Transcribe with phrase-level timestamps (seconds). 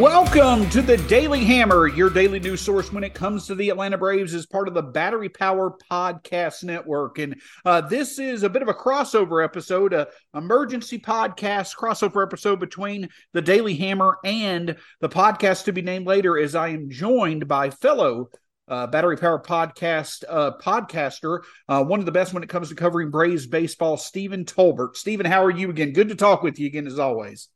[0.00, 3.98] Welcome to the Daily Hammer, your daily news source when it comes to the Atlanta
[3.98, 7.18] Braves as part of the Battery Power Podcast Network.
[7.18, 12.60] And uh, this is a bit of a crossover episode, a emergency podcast crossover episode
[12.60, 17.46] between the Daily Hammer and the podcast to be named later as I am joined
[17.46, 18.30] by fellow
[18.68, 22.74] uh, Battery Power Podcast uh, podcaster, uh, one of the best when it comes to
[22.74, 24.96] covering Braves baseball, Stephen Tolbert.
[24.96, 25.92] Stephen, how are you again?
[25.92, 27.50] Good to talk with you again as always.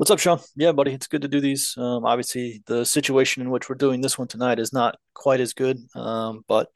[0.00, 0.40] What's up, Shawn?
[0.56, 1.74] Yeah, buddy, it's good to do these.
[1.76, 5.52] Um, obviously, the situation in which we're doing this one tonight is not quite as
[5.52, 6.68] good, um, but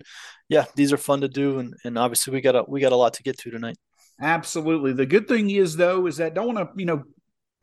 [0.50, 2.96] yeah, these are fun to do, and, and obviously we got a we got a
[2.96, 3.78] lot to get to tonight.
[4.20, 4.92] Absolutely.
[4.92, 7.02] The good thing is though is that don't want to you know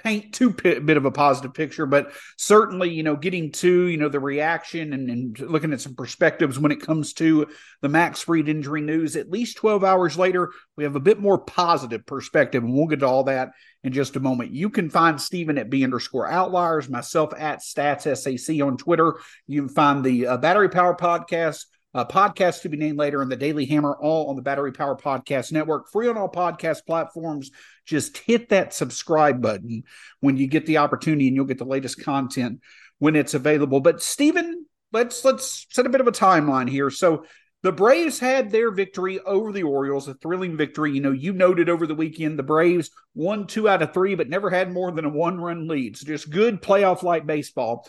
[0.04, 3.98] paint too p- bit of a positive picture, but certainly, you know, getting to, you
[3.98, 7.48] know, the reaction and, and, looking at some perspectives when it comes to
[7.82, 11.40] the Max Fried injury news, at least 12 hours later, we have a bit more
[11.40, 12.64] positive perspective.
[12.64, 13.52] And we'll get to all that
[13.84, 14.52] in just a moment.
[14.52, 19.20] You can find Stephen at B underscore outliers, myself at stats SAC on Twitter.
[19.48, 23.32] You can find the uh, Battery Power Podcast uh, podcast to be named later, and
[23.32, 27.52] the Daily Hammer, all on the Battery Power Podcast Network, free on all podcast platforms.
[27.86, 29.84] Just hit that subscribe button
[30.20, 32.62] when you get the opportunity, and you'll get the latest content
[33.00, 33.82] when it's available.
[33.82, 36.90] But Stephen, let's let's set a bit of a timeline here.
[36.90, 37.26] So
[37.64, 40.94] the Braves had their victory over the Orioles, a thrilling victory.
[40.94, 44.30] You know, you noted over the weekend the Braves won two out of three, but
[44.30, 45.98] never had more than a one run lead.
[45.98, 47.88] So just good playoff like baseball.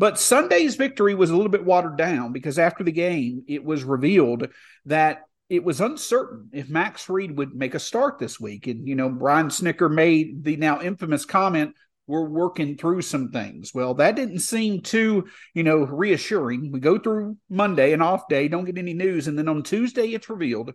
[0.00, 3.84] But Sunday's victory was a little bit watered down because after the game, it was
[3.84, 4.48] revealed
[4.86, 8.66] that it was uncertain if Max Fried would make a start this week.
[8.66, 11.74] And, you know, Brian Snitker made the now infamous comment,
[12.06, 13.74] we're working through some things.
[13.74, 16.72] Well, that didn't seem too, you know, reassuring.
[16.72, 19.28] We go through Monday, an off day, don't get any news.
[19.28, 20.72] And then on Tuesday, it's revealed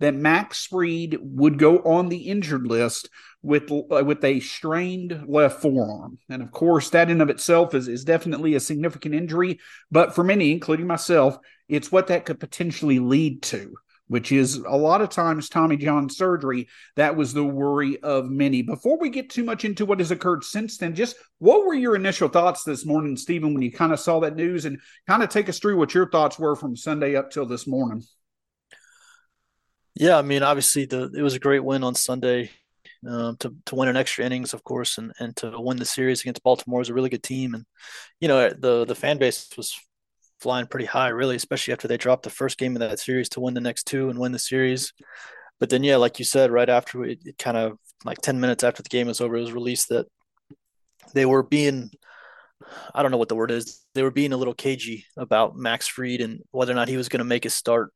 [0.00, 3.08] that Max Fried would go on the injured list
[3.42, 6.18] with uh, with a strained left forearm.
[6.28, 9.60] And of course, that in of itself is, is definitely a significant injury.
[9.90, 13.74] But for many, including myself, it's what that could potentially lead to,
[14.08, 16.68] which is a lot of times Tommy John surgery.
[16.96, 18.62] That was the worry of many.
[18.62, 21.94] Before we get too much into what has occurred since then, just what were your
[21.94, 25.28] initial thoughts this morning, Stephen, when you kind of saw that news and kind of
[25.28, 28.02] take us through what your thoughts were from Sunday up till this morning?
[29.96, 32.50] Yeah, I mean, obviously the it was a great win on Sunday.
[33.06, 36.22] Um, to to win an extra innings, of course, and and to win the series
[36.22, 37.64] against Baltimore is a really good team, and
[38.20, 39.78] you know the the fan base was
[40.40, 43.40] flying pretty high, really, especially after they dropped the first game of that series to
[43.40, 44.92] win the next two and win the series.
[45.60, 48.64] But then, yeah, like you said, right after it, it kind of like ten minutes
[48.64, 50.06] after the game was over, it was released that
[51.14, 51.90] they were being
[52.94, 53.84] I don't know what the word is.
[53.94, 57.08] They were being a little cagey about Max Fried and whether or not he was
[57.08, 57.92] going to make his start.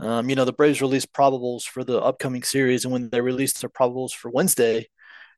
[0.00, 3.60] Um, you know, the Braves released probables for the upcoming series, and when they released
[3.60, 4.88] their probables for Wednesday,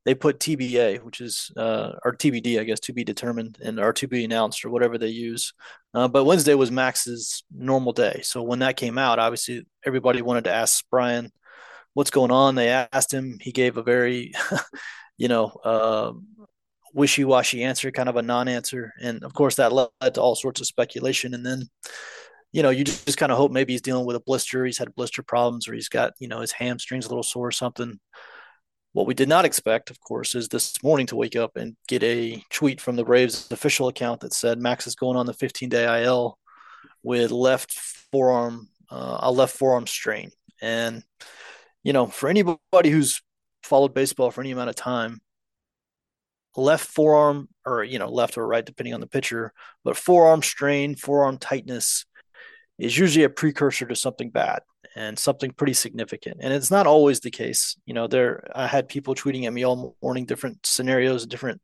[0.05, 3.93] they put TBA, which is uh, or TBD, I guess, to be determined, and or
[3.95, 5.53] to be announced, or whatever they use.
[5.95, 10.45] Uh, but Wednesday was Max's normal day, so when that came out, obviously everybody wanted
[10.45, 11.31] to ask Brian
[11.95, 12.55] what's going on.
[12.55, 13.39] They asked him.
[13.41, 14.33] He gave a very,
[15.19, 16.13] you know, uh,
[16.95, 20.67] wishy-washy answer, kind of a non-answer, and of course that led to all sorts of
[20.67, 21.35] speculation.
[21.35, 21.69] And then
[22.53, 24.65] you know, you just, just kind of hope maybe he's dealing with a blister.
[24.65, 27.53] He's had blister problems, or he's got, you know, his hamstrings a little sore or
[27.53, 27.99] something.
[28.93, 32.03] What we did not expect, of course, is this morning to wake up and get
[32.03, 35.71] a tweet from the Braves official account that said Max is going on the 15
[35.71, 36.39] day IL
[37.03, 37.73] with left
[38.13, 40.31] forearm, uh, a left forearm strain.
[40.61, 41.03] And,
[41.83, 43.23] you know, for anybody who's
[43.63, 45.23] followed baseball for any amount of time,
[46.55, 50.97] left forearm or, you know, left or right, depending on the pitcher, but forearm strain,
[50.97, 52.05] forearm tightness
[52.83, 54.63] is usually a precursor to something bad
[54.97, 56.39] and something pretty significant.
[56.41, 57.77] And it's not always the case.
[57.87, 61.61] You know, there I had people tweeting at me all morning different scenarios, different,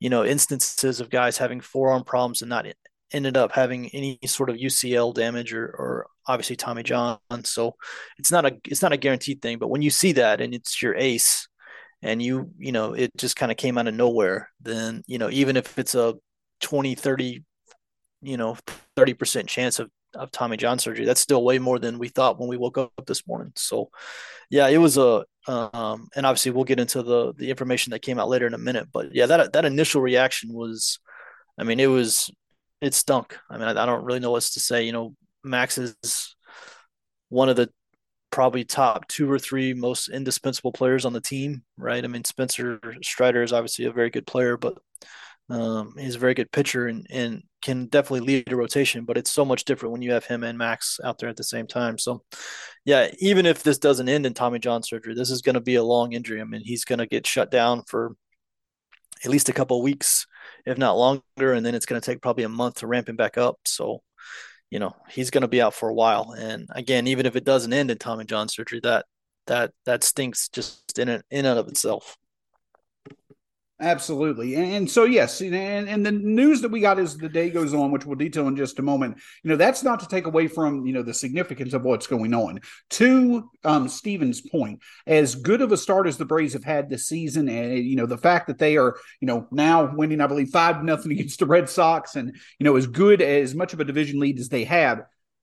[0.00, 2.66] you know, instances of guys having forearm problems and not
[3.12, 7.18] ended up having any sort of UCL damage or, or obviously Tommy John.
[7.44, 7.76] So
[8.18, 9.58] it's not a it's not a guaranteed thing.
[9.58, 11.48] But when you see that and it's your ace,
[12.00, 15.28] and you you know it just kind of came out of nowhere, then you know
[15.30, 16.14] even if it's a
[16.60, 17.44] 20, 30,
[18.22, 18.56] you know
[18.96, 22.38] 30 percent chance of of Tommy John surgery, that's still way more than we thought
[22.38, 23.52] when we woke up this morning.
[23.56, 23.90] So
[24.50, 28.18] yeah, it was a um, and obviously we'll get into the the information that came
[28.18, 28.88] out later in a minute.
[28.92, 30.98] But yeah, that that initial reaction was,
[31.58, 32.30] I mean, it was
[32.80, 33.38] it stunk.
[33.50, 34.84] I mean, I, I don't really know what to say.
[34.84, 35.14] You know,
[35.44, 36.36] Max is
[37.28, 37.70] one of the
[38.30, 42.04] probably top two or three most indispensable players on the team, right?
[42.04, 44.76] I mean, Spencer Strider is obviously a very good player, but
[45.48, 49.04] um, he's a very good pitcher and, and can definitely lead a rotation.
[49.04, 51.44] But it's so much different when you have him and Max out there at the
[51.44, 51.98] same time.
[51.98, 52.22] So,
[52.84, 55.76] yeah, even if this doesn't end in Tommy John surgery, this is going to be
[55.76, 56.40] a long injury.
[56.40, 58.16] I mean, he's going to get shut down for
[59.24, 60.26] at least a couple weeks,
[60.66, 63.16] if not longer, and then it's going to take probably a month to ramp him
[63.16, 63.58] back up.
[63.64, 64.02] So,
[64.70, 66.34] you know, he's going to be out for a while.
[66.36, 69.06] And again, even if it doesn't end in Tommy John surgery, that
[69.46, 72.16] that that stinks just in it in and of itself.
[73.78, 74.54] Absolutely.
[74.54, 77.90] And, so, yes, and, and the news that we got as the day goes on,
[77.90, 80.86] which we'll detail in just a moment, you know, that's not to take away from,
[80.86, 82.60] you know, the significance of what's going on.
[82.90, 87.06] To um, Stephen's point, as good of a start as the Braves have had this
[87.06, 90.48] season, and, you know, the fact that they are, you know, now winning, I believe,
[90.48, 93.84] 5 nothing against the Red Sox and, you know, as good as much of a
[93.84, 95.02] division lead as they have,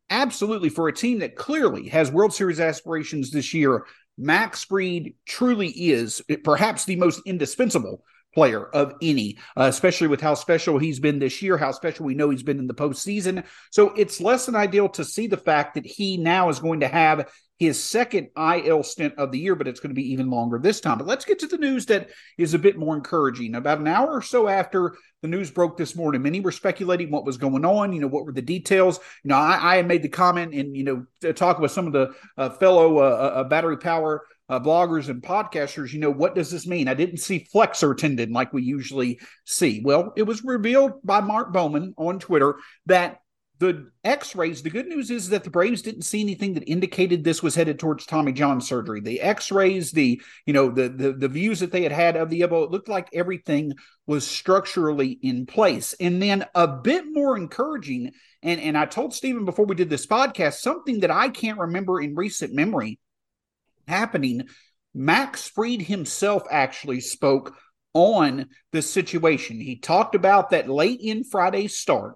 [0.09, 3.85] absolutely for a team that clearly has World Series aspirations this year,
[4.17, 8.03] Max Fried truly is perhaps the most indispensable
[8.33, 12.15] player of any, uh, especially with how special he's been this year, how special we
[12.15, 13.43] know he's been in the postseason.
[13.71, 16.87] So it's less than ideal to see the fact that he now is going to
[16.87, 20.59] have his second IL stint of the year, but it's going to be even longer
[20.59, 20.97] this time.
[20.97, 23.55] But let's get to the news that is a bit more encouraging.
[23.55, 27.25] About an hour or so after the news broke this morning, many were speculating what
[27.25, 27.93] was going on.
[27.93, 28.99] You know, what were the details?
[29.23, 32.13] You know, I, I made the comment and, you know, talk with some of the
[32.37, 33.01] uh, fellow uh,
[33.35, 36.87] uh, battery power uh, bloggers and podcasters, you know, what does this mean?
[36.87, 39.81] I didn't see flexor tendon like we usually see.
[39.83, 43.19] Well, it was revealed by Mark Bowman on Twitter that
[43.59, 47.43] the x-rays the good news is that the braves didn't see anything that indicated this
[47.43, 51.59] was headed towards tommy john surgery the x-rays the you know the, the the views
[51.59, 53.71] that they had had of the elbow it looked like everything
[54.07, 58.11] was structurally in place and then a bit more encouraging
[58.41, 62.01] and and i told stephen before we did this podcast something that i can't remember
[62.01, 62.99] in recent memory
[63.87, 64.47] happening,
[64.93, 67.55] Max Fried himself actually spoke
[67.93, 69.59] on the situation.
[69.59, 72.15] He talked about that late in Friday's start.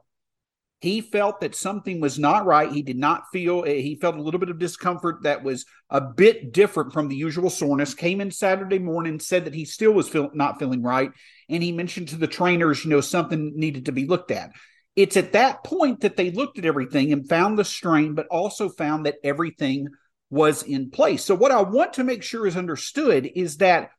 [0.79, 2.71] He felt that something was not right.
[2.71, 5.99] He did not feel, eh, he felt a little bit of discomfort that was a
[5.99, 7.95] bit different from the usual soreness.
[7.95, 11.09] Came in Saturday morning, said that he still was feel, not feeling right.
[11.49, 14.51] And he mentioned to the trainers, you know, something needed to be looked at.
[14.95, 18.69] It's at that point that they looked at everything and found the strain, but also
[18.69, 19.87] found that everything
[20.29, 21.23] was in place.
[21.23, 23.91] So, what I want to make sure is understood is that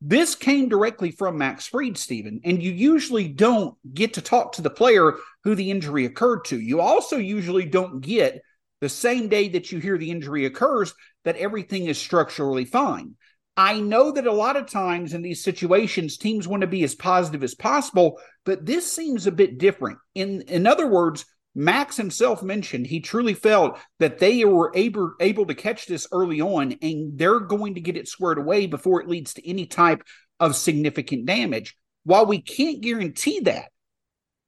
[0.00, 4.62] this came directly from Max Fried, Stephen, and you usually don't get to talk to
[4.62, 5.14] the player
[5.44, 6.60] who the injury occurred to.
[6.60, 8.42] You also usually don't get
[8.80, 10.92] the same day that you hear the injury occurs
[11.24, 13.14] that everything is structurally fine.
[13.56, 16.96] I know that a lot of times in these situations, teams want to be as
[16.96, 19.98] positive as possible, but this seems a bit different.
[20.16, 21.24] In in other words,
[21.54, 26.40] Max himself mentioned he truly felt that they were able, able to catch this early
[26.40, 30.02] on and they're going to get it squared away before it leads to any type
[30.40, 31.76] of significant damage.
[32.04, 33.66] While we can't guarantee that,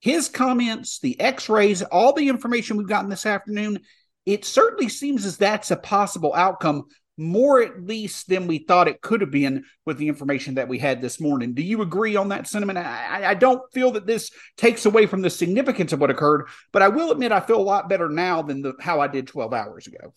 [0.01, 3.81] his comments, the x rays, all the information we've gotten this afternoon,
[4.27, 6.85] it certainly seems as that's a possible outcome
[7.17, 10.79] more at least than we thought it could have been with the information that we
[10.79, 11.55] had this morning.
[11.55, 12.79] Do you agree on that sentiment?
[12.79, 16.83] I, I, don't feel that this takes away from the significance of what occurred, but
[16.83, 19.55] I will admit I feel a lot better now than the, how I did 12
[19.55, 20.13] hours ago.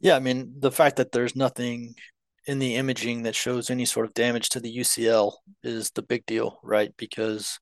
[0.00, 1.94] Yeah, I mean, the fact that there's nothing
[2.48, 6.24] in the imaging that shows any sort of damage to the UCL is the big
[6.24, 6.94] deal, right?
[6.96, 7.60] Because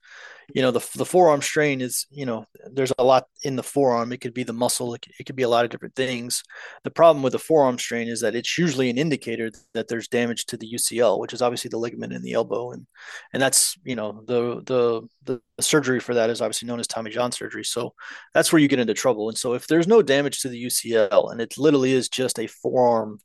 [0.54, 4.12] you know the the forearm strain is you know there's a lot in the forearm.
[4.12, 4.94] It could be the muscle.
[4.94, 6.44] It, it could be a lot of different things.
[6.84, 10.46] The problem with the forearm strain is that it's usually an indicator that there's damage
[10.46, 12.86] to the UCL, which is obviously the ligament in the elbow, and
[13.32, 17.10] and that's you know the the the surgery for that is obviously known as Tommy
[17.10, 17.64] John surgery.
[17.64, 17.92] So
[18.32, 19.28] that's where you get into trouble.
[19.28, 22.46] And so if there's no damage to the UCL and it literally is just a
[22.46, 23.18] forearm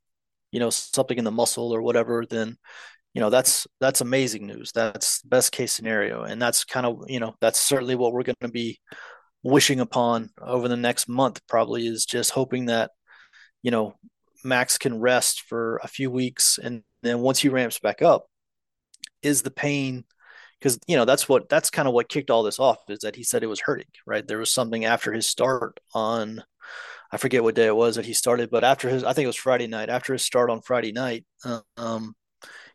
[0.52, 2.58] you know something in the muscle or whatever then
[3.14, 7.20] you know that's that's amazing news that's best case scenario and that's kind of you
[7.20, 8.80] know that's certainly what we're going to be
[9.44, 12.92] wishing upon over the next month probably is just hoping that
[13.64, 13.96] you know
[14.44, 18.26] max can rest for a few weeks and then once he ramps back up
[19.22, 20.04] is the pain
[20.62, 23.16] because you know that's what that's kind of what kicked all this off is that
[23.16, 23.88] he said it was hurting.
[24.06, 26.44] Right, there was something after his start on.
[27.12, 29.28] I forget what day it was that he started, but after his, I think it
[29.28, 29.90] was Friday night.
[29.90, 31.26] After his start on Friday night,
[31.78, 32.16] um,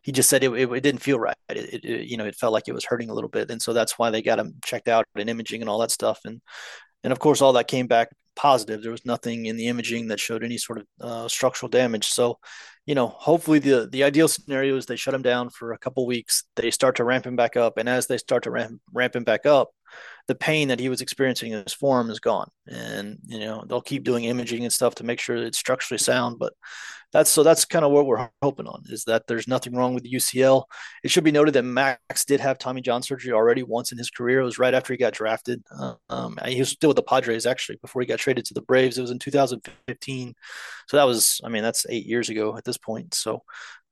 [0.03, 1.35] he just said it, it, it didn't feel right.
[1.49, 3.73] It, it, you know, it felt like it was hurting a little bit, and so
[3.73, 6.19] that's why they got him checked out and imaging and all that stuff.
[6.23, 6.41] And
[7.03, 8.81] and of course, all that came back positive.
[8.81, 12.07] There was nothing in the imaging that showed any sort of uh, structural damage.
[12.07, 12.39] So,
[12.85, 16.05] you know, hopefully the the ideal scenario is they shut him down for a couple
[16.05, 16.43] weeks.
[16.55, 19.23] They start to ramp him back up, and as they start to ramp ramp him
[19.25, 19.71] back up,
[20.27, 22.49] the pain that he was experiencing in his forearm is gone.
[22.67, 26.37] And you know, they'll keep doing imaging and stuff to make sure it's structurally sound.
[26.39, 26.53] But
[27.13, 30.03] that's so that's kind of what we're hoping on is that there's nothing wrong with
[30.03, 30.65] the UCL.
[31.03, 34.09] It should be noted that Max did have Tommy John surgery already once in his
[34.09, 34.41] career.
[34.41, 35.63] It was right after he got drafted.
[36.09, 38.97] Um, he was still with the Padres actually before he got traded to the Braves.
[38.97, 40.35] It was in 2015.
[40.87, 43.13] So that was, I mean, that's eight years ago at this point.
[43.13, 43.43] So,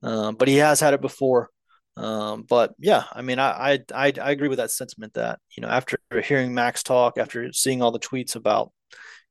[0.03, 1.49] um, but he has had it before.
[1.97, 5.69] Um, but yeah, I mean, I, I I agree with that sentiment that you know
[5.69, 8.71] after hearing Max talk, after seeing all the tweets about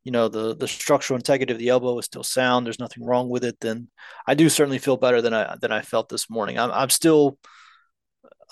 [0.02, 2.64] you know the the structural integrity of the elbow is still sound.
[2.66, 3.58] There's nothing wrong with it.
[3.60, 3.88] Then
[4.26, 6.58] I do certainly feel better than I than I felt this morning.
[6.58, 7.38] I'm I'm still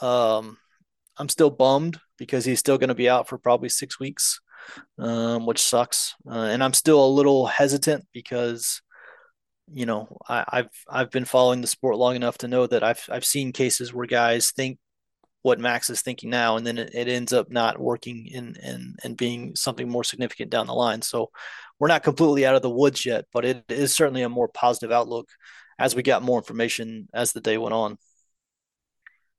[0.00, 0.58] um
[1.18, 4.40] I'm still bummed because he's still going to be out for probably six weeks,
[4.98, 6.14] um, which sucks.
[6.26, 8.80] Uh, and I'm still a little hesitant because
[9.72, 13.04] you know I, I've I've been following the sport long enough to know that I've
[13.10, 14.78] I've seen cases where guys think
[15.42, 18.96] what Max is thinking now, and then it, it ends up not working and and
[19.04, 21.02] and being something more significant down the line.
[21.02, 21.30] So
[21.78, 24.92] we're not completely out of the woods yet, but it is certainly a more positive
[24.92, 25.28] outlook
[25.78, 27.98] as we got more information as the day went on.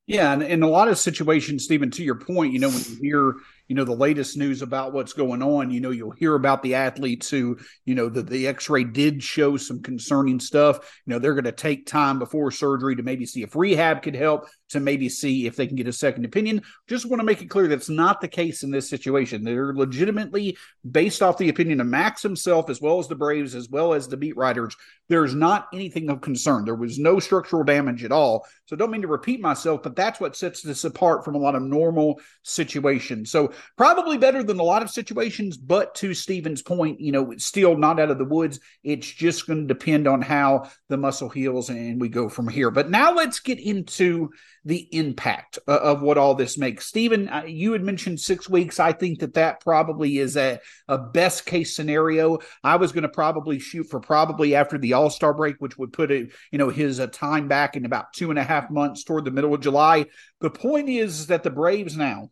[0.06, 2.96] Yeah, and in a lot of situations, Stephen, to your point, you know, when you
[3.00, 3.34] hear
[3.68, 6.74] you know the latest news about what's going on you know you'll hear about the
[6.74, 11.00] athletes who you know the, the x-ray did show some concerning stuff.
[11.06, 14.14] You know they're going to take time before surgery to maybe see if rehab could
[14.14, 16.62] help to maybe see if they can get a second opinion.
[16.88, 19.44] Just want to make it clear that's not the case in this situation.
[19.44, 20.56] They're legitimately
[20.90, 24.08] based off the opinion of max himself as well as the braves as well as
[24.08, 24.76] the beat writers
[25.08, 26.64] there's not anything of concern.
[26.64, 28.46] There was no structural damage at all.
[28.66, 31.54] So don't mean to repeat myself but that's what sets this apart from a lot
[31.54, 33.30] of normal situations.
[33.30, 35.56] So probably better than a lot of situations.
[35.56, 38.60] But to Stephen's point, you know, still not out of the woods.
[38.82, 42.70] It's just going to depend on how the muscle heals and we go from here.
[42.70, 44.30] But now let's get into
[44.64, 46.86] the impact of what all this makes.
[46.86, 48.80] Stephen, uh, you had mentioned six weeks.
[48.80, 50.58] I think that that probably is a,
[50.88, 52.38] a best case scenario.
[52.62, 55.92] I was going to probably shoot for probably after the All Star break, which would
[55.92, 59.04] put it, you know, his uh, time back in about two and a half months
[59.04, 60.06] toward the middle of July.
[60.40, 62.30] The point is that the Braves now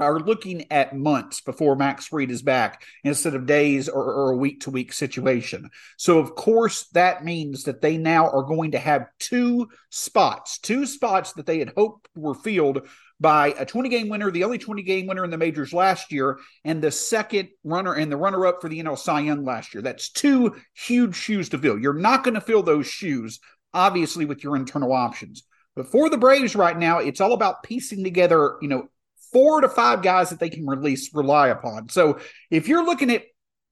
[0.00, 4.36] are looking at months before Max Fried is back instead of days or, or a
[4.36, 5.70] week to week situation.
[5.96, 10.86] So, of course, that means that they now are going to have two spots, two
[10.86, 12.88] spots that they had hoped were filled
[13.20, 16.38] by a 20 game winner, the only 20 game winner in the majors last year,
[16.64, 19.82] and the second runner and the runner up for the NL Cy Young last year.
[19.82, 21.78] That's two huge shoes to fill.
[21.78, 23.38] You're not going to fill those shoes,
[23.74, 25.42] obviously, with your internal options.
[25.76, 28.88] But for the Braves right now, it's all about piecing together, you know,
[29.32, 31.88] four to five guys that they can release rely upon.
[31.88, 32.18] So
[32.50, 33.24] if you're looking at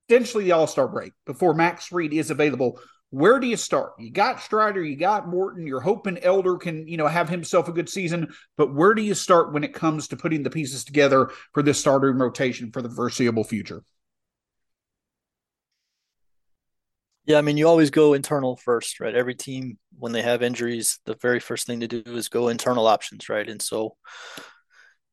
[0.09, 3.93] potentially the All Star break before Max Fried is available, where do you start?
[3.99, 5.67] You got Strider, you got Morton.
[5.67, 8.29] You're hoping Elder can, you know, have himself a good season.
[8.57, 11.81] But where do you start when it comes to putting the pieces together for this
[11.81, 13.83] starting rotation for the foreseeable future?
[17.25, 19.15] Yeah, I mean, you always go internal first, right?
[19.15, 22.87] Every team, when they have injuries, the very first thing to do is go internal
[22.87, 23.47] options, right?
[23.47, 23.97] And so,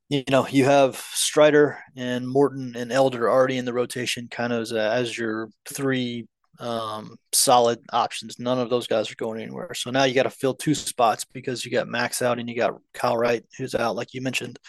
[0.09, 4.61] you know, you have Strider and Morton and Elder already in the rotation, kind of
[4.61, 6.27] as, as your three
[6.59, 8.39] um, solid options.
[8.39, 9.73] None of those guys are going anywhere.
[9.73, 12.55] So now you got to fill two spots because you got Max out and you
[12.55, 14.59] got Kyle Wright who's out, like you mentioned.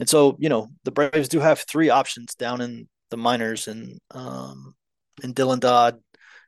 [0.00, 3.98] And so, you know, the Braves do have three options down in the minors and
[4.10, 4.74] um,
[5.22, 5.98] and Dylan Dodd,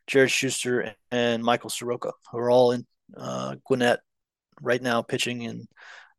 [0.06, 4.00] Jared Schuster, and Michael Soroka, who are all in uh, Gwinnett
[4.62, 5.46] right now pitching.
[5.46, 5.68] And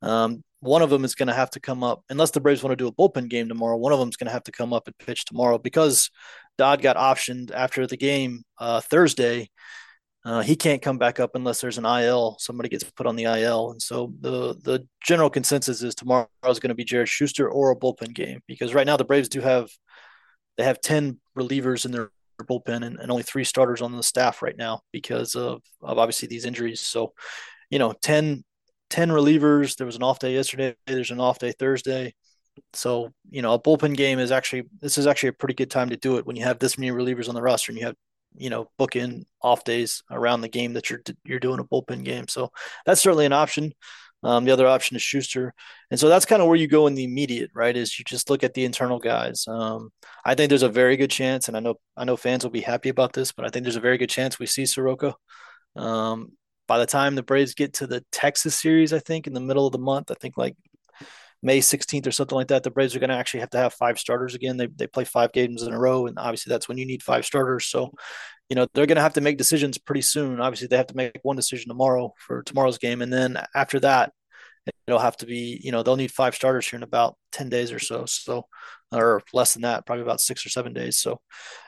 [0.01, 2.71] um, one of them is going to have to come up unless the Braves want
[2.71, 3.77] to do a bullpen game tomorrow.
[3.77, 6.09] One of them is going to have to come up and pitch tomorrow because
[6.57, 9.49] Dodd got optioned after the game uh, Thursday.
[10.23, 12.37] Uh, he can't come back up unless there's an IL.
[12.39, 16.59] Somebody gets put on the IL, and so the the general consensus is tomorrow is
[16.59, 19.41] going to be Jared Schuster or a bullpen game because right now the Braves do
[19.41, 19.71] have
[20.57, 22.11] they have ten relievers in their
[22.43, 26.27] bullpen and, and only three starters on the staff right now because of, of obviously
[26.27, 26.79] these injuries.
[26.79, 27.13] So,
[27.69, 28.43] you know, 10
[28.91, 29.75] 10 relievers.
[29.75, 30.75] There was an off day yesterday.
[30.85, 32.13] There's an off day Thursday.
[32.73, 35.89] So, you know, a bullpen game is actually, this is actually a pretty good time
[35.89, 37.95] to do it when you have this many relievers on the roster and you have,
[38.37, 42.03] you know, book in off days around the game that you're, you're doing a bullpen
[42.03, 42.27] game.
[42.27, 42.51] So
[42.85, 43.73] that's certainly an option.
[44.23, 45.51] Um, the other option is Schuster,
[45.89, 47.75] and so that's kind of where you go in the immediate, right?
[47.75, 49.45] Is you just look at the internal guys.
[49.47, 49.91] Um,
[50.23, 52.61] I think there's a very good chance, and I know I know fans will be
[52.61, 55.15] happy about this, but I think there's a very good chance we see Soroka.
[55.75, 56.33] Um,
[56.71, 59.65] by the time the Braves get to the Texas series, I think in the middle
[59.65, 60.55] of the month, I think like
[61.43, 63.73] May 16th or something like that, the Braves are going to actually have to have
[63.73, 64.55] five starters again.
[64.55, 67.25] They, they play five games in a row, and obviously that's when you need five
[67.25, 67.65] starters.
[67.65, 67.91] So,
[68.49, 70.39] you know, they're going to have to make decisions pretty soon.
[70.39, 73.01] Obviously, they have to make one decision tomorrow for tomorrow's game.
[73.01, 74.13] And then after that,
[74.87, 77.73] it'll have to be, you know, they'll need five starters here in about 10 days
[77.73, 78.05] or so.
[78.05, 78.45] So,
[78.93, 80.99] or less than that, probably about six or seven days.
[80.99, 81.19] So,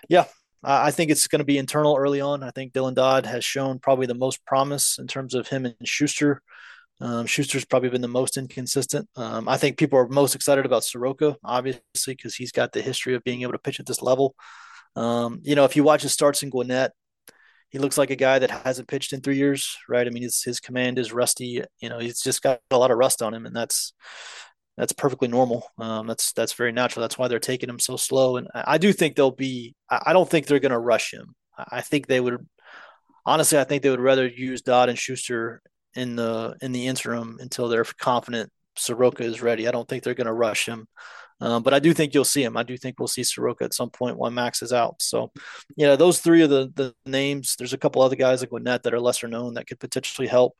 [0.07, 0.27] yeah,
[0.63, 2.43] I think it's going to be internal early on.
[2.43, 5.75] I think Dylan Dodd has shown probably the most promise in terms of him and
[5.83, 6.41] Schuster
[7.03, 9.09] um, Schuster's probably been the most inconsistent.
[9.15, 11.81] Um, I think people are most excited about Soroka, obviously,
[12.15, 14.35] because he's got the history of being able to pitch at this level.
[14.95, 16.93] Um, you know, if you watch his starts in Gwinnett,
[17.69, 20.05] he looks like a guy that hasn't pitched in three years, right?
[20.05, 21.63] I mean, his, his command is rusty.
[21.79, 23.93] You know, he's just got a lot of rust on him, and that's
[24.77, 25.67] that's perfectly normal.
[25.77, 27.01] Um, that's that's very natural.
[27.01, 28.37] That's why they're taking him so slow.
[28.37, 29.75] And I, I do think they'll be.
[29.89, 31.35] I don't think they're going to rush him.
[31.57, 32.45] I think they would.
[33.25, 35.61] Honestly, I think they would rather use Dodd and Schuster
[35.95, 39.67] in the in the interim until they're confident Soroka is ready.
[39.67, 40.87] I don't think they're going to rush him.
[41.41, 42.55] Um, but I do think you'll see him.
[42.55, 45.01] I do think we'll see Soroka at some point when Max is out.
[45.01, 45.31] So,
[45.75, 47.55] you know, those three are the the names.
[47.57, 50.55] There's a couple other guys like Gwinnett that are lesser known that could potentially help.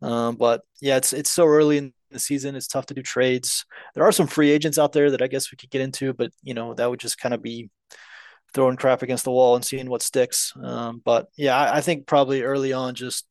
[0.00, 2.54] Um, but yeah, it's it's so early in the season.
[2.56, 3.64] It's tough to do trades.
[3.94, 6.30] There are some free agents out there that I guess we could get into, but
[6.42, 7.70] you know, that would just kind of be
[8.54, 10.52] throwing crap against the wall and seeing what sticks.
[10.62, 13.26] Um, but yeah, I, I think probably early on, just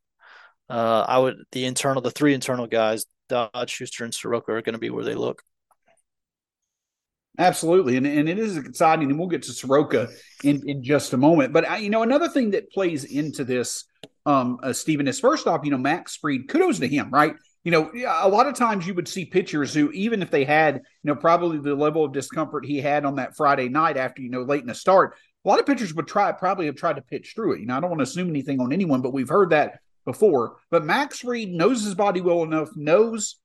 [0.69, 4.73] uh, I would the internal, the three internal guys, Dodd, Schuster, and Soroka are going
[4.73, 5.43] to be where they look.
[7.37, 10.09] Absolutely, and and it is exciting, and we'll get to Soroka
[10.43, 11.53] in in just a moment.
[11.53, 13.85] But I, you know, another thing that plays into this,
[14.25, 17.33] um, uh, Stephen, is first off, you know, Max Fried, kudos to him, right?
[17.63, 17.91] You know,
[18.21, 21.15] a lot of times you would see pitchers who, even if they had, you know,
[21.15, 24.61] probably the level of discomfort he had on that Friday night after, you know, late
[24.61, 25.15] in the start,
[25.45, 27.59] a lot of pitchers would try, probably have tried to pitch through it.
[27.59, 30.57] You know, I don't want to assume anything on anyone, but we've heard that before.
[30.71, 33.35] But Max Fried knows his body well enough, knows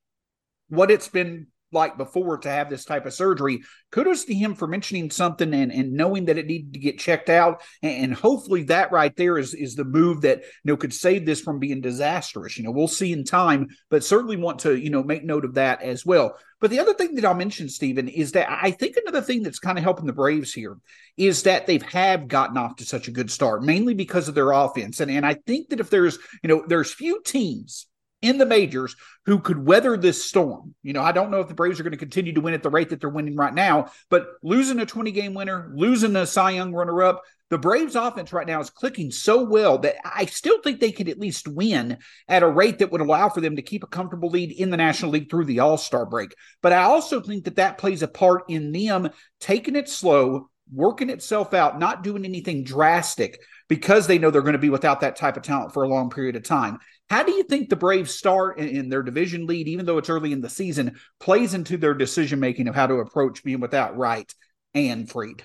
[0.68, 3.60] what it's been like before to have this type of surgery.
[3.90, 7.28] Kudos to him for mentioning something and, and knowing that it needed to get checked
[7.28, 7.62] out.
[7.82, 11.26] And, and, hopefully that right there is, is the move that, you know, could save
[11.26, 12.56] this from being disastrous.
[12.56, 15.54] You know, we'll see in time, but certainly want to, you know, make note of
[15.54, 16.36] that as well.
[16.60, 19.58] But the other thing that I'll mention, Stephen, is that I think another thing that's
[19.58, 20.78] kind of helping the Braves here
[21.16, 24.52] is that they've have gotten off to such a good start, mainly because of their
[24.52, 25.00] offense.
[25.00, 27.86] And and I think that if there's, you know, there's few teams
[28.22, 30.74] in the majors who could weather this storm.
[30.82, 32.62] You know, I don't know if the Braves are going to continue to win at
[32.62, 36.26] the rate that they're winning right now, but losing a 20 game winner, losing a
[36.26, 40.26] Cy Young runner up, the Braves offense right now is clicking so well that I
[40.26, 41.98] still think they could at least win
[42.28, 44.76] at a rate that would allow for them to keep a comfortable lead in the
[44.76, 46.34] National League through the All Star break.
[46.60, 51.10] But I also think that that plays a part in them taking it slow, working
[51.10, 55.16] itself out, not doing anything drastic because they know they're going to be without that
[55.16, 56.78] type of talent for a long period of time.
[57.08, 60.32] How do you think the Braves start in, their division lead, even though it's early
[60.32, 64.32] in the season, plays into their decision making of how to approach being without Wright
[64.74, 65.44] and Fried?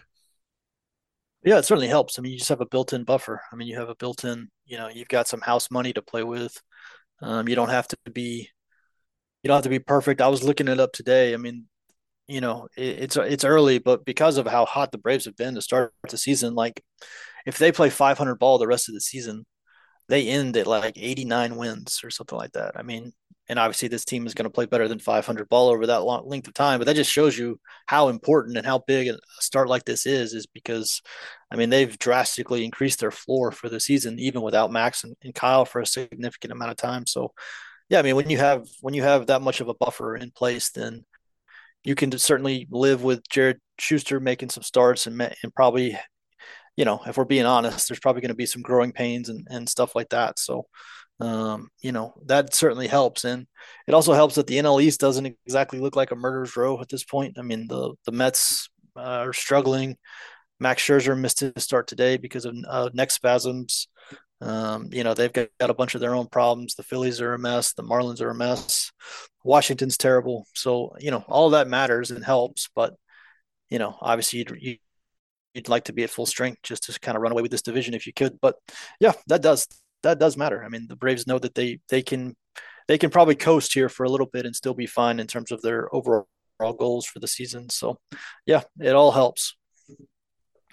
[1.44, 2.18] Yeah, it certainly helps.
[2.18, 3.42] I mean, you just have a built-in buffer.
[3.52, 6.24] I mean, you have a built-in, you know, you've got some house money to play
[6.24, 6.60] with.
[7.22, 8.50] Um, you don't have to be,
[9.44, 10.22] you don't have to be perfect.
[10.22, 11.34] I was looking it up today.
[11.34, 11.66] I mean,
[12.28, 15.56] you know, it, it's it's early, but because of how hot the Braves have been
[15.56, 16.84] to start the season, like
[17.46, 19.46] if they play 500 ball the rest of the season,
[20.10, 22.74] they end at like 89 wins or something like that.
[22.78, 23.14] I mean,
[23.50, 26.28] and obviously this team is going to play better than 500 ball over that long
[26.28, 29.68] length of time, but that just shows you how important and how big a start
[29.68, 31.02] like this is, is because,
[31.52, 35.36] I mean, they've drastically increased their floor for the season, even without Max and, and
[35.36, 37.06] Kyle for a significant amount of time.
[37.08, 37.34] So,
[37.90, 40.32] yeah, I mean, when you have when you have that much of a buffer in
[40.32, 41.04] place, then
[41.84, 45.98] you can certainly live with Jared Schuster making some starts and and probably
[46.78, 49.46] you know, if we're being honest, there's probably going to be some growing pains and,
[49.50, 50.40] and stuff like that.
[50.40, 50.68] So,
[51.20, 53.26] um, you know, that certainly helps.
[53.26, 53.48] And
[53.88, 56.90] it also helps that the NL East doesn't exactly look like a murderer's row at
[56.90, 57.38] this point.
[57.38, 59.98] I mean, the, the Mets uh, are struggling.
[60.60, 63.88] Max Scherzer missed his start today because of uh, neck spasms.
[64.42, 66.76] Um, you know, they've got, got a bunch of their own problems.
[66.76, 67.74] The Phillies are a mess.
[67.74, 68.92] The Marlins are a mess.
[69.44, 70.48] Washington's terrible.
[70.54, 72.70] So, you know, all that matters and helps.
[72.76, 72.96] But,
[73.70, 74.78] you know, obviously you, you
[75.54, 77.62] you'd like to be at full strength just to kind of run away with this
[77.62, 78.40] division if you could.
[78.42, 78.56] But
[79.00, 79.68] yeah, that does
[80.04, 80.64] that does matter.
[80.64, 82.36] I mean, the Braves know that they they can
[82.88, 85.52] they can probably coast here for a little bit and still be fine in terms
[85.52, 86.26] of their overall
[86.78, 87.70] goals for the season.
[87.70, 88.00] So
[88.46, 89.56] yeah, it all helps.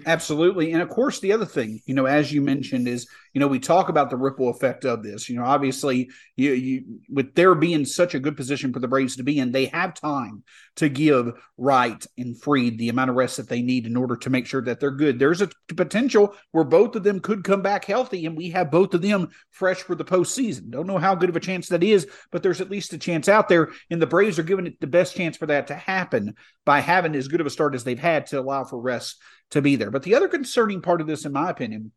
[0.06, 0.72] Absolutely.
[0.72, 3.58] And of course, the other thing, you know, as you mentioned, is, you know, we
[3.58, 5.28] talk about the ripple effect of this.
[5.28, 9.16] You know, obviously, you, you with there being such a good position for the Braves
[9.16, 10.44] to be in, they have time
[10.76, 14.30] to give Wright and Fried the amount of rest that they need in order to
[14.30, 15.18] make sure that they're good.
[15.18, 18.94] There's a potential where both of them could come back healthy, and we have both
[18.94, 20.70] of them fresh for the postseason.
[20.70, 23.28] Don't know how good of a chance that is, but there's at least a chance
[23.28, 23.70] out there.
[23.90, 26.34] And the Braves are giving it the best chance for that to happen
[26.64, 29.16] by having as good of a start as they've had to allow for rest
[29.50, 29.90] to be there.
[29.90, 31.92] But the other concerning part of this, in my opinion,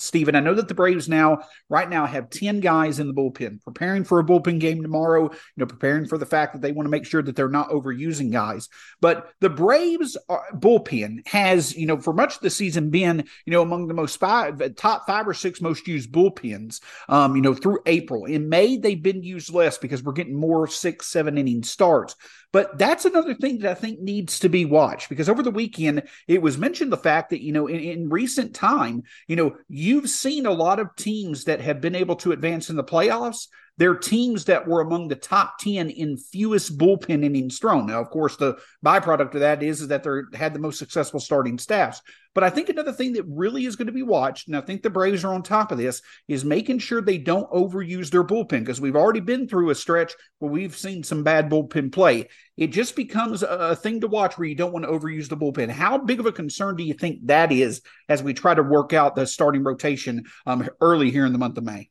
[0.00, 3.62] Stephen, I know that the Braves now, right now, have 10 guys in the bullpen
[3.62, 6.86] preparing for a bullpen game tomorrow, you know, preparing for the fact that they want
[6.86, 8.68] to make sure that they're not overusing guys.
[9.00, 13.52] But the Braves are, bullpen has, you know, for much of the season been, you
[13.52, 17.54] know, among the most five, top five or six most used bullpens, um, you know,
[17.54, 18.24] through April.
[18.24, 22.14] In May, they've been used less because we're getting more six, seven inning starts.
[22.52, 26.04] But that's another thing that I think needs to be watched because over the weekend,
[26.26, 30.08] it was mentioned the fact that, you know, in, in recent time, you know, you've
[30.08, 33.94] seen a lot of teams that have been able to advance in the playoffs they're
[33.94, 37.86] teams that were among the top 10 in fewest bullpen innings thrown.
[37.86, 41.20] Now, of course, the byproduct of that is, is that they had the most successful
[41.20, 42.02] starting staffs.
[42.34, 44.82] But I think another thing that really is going to be watched, and I think
[44.82, 48.60] the Braves are on top of this, is making sure they don't overuse their bullpen
[48.60, 52.28] because we've already been through a stretch where we've seen some bad bullpen play.
[52.56, 55.70] It just becomes a thing to watch where you don't want to overuse the bullpen.
[55.70, 58.92] How big of a concern do you think that is as we try to work
[58.92, 61.90] out the starting rotation um, early here in the month of May?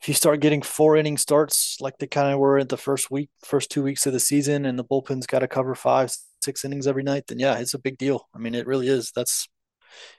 [0.00, 3.10] if you start getting four inning starts like they kind of were at the first
[3.10, 6.64] week, first two weeks of the season, and the bullpen's got to cover five, six
[6.64, 8.28] innings every night, then yeah, it's a big deal.
[8.34, 9.10] I mean, it really is.
[9.14, 9.48] That's,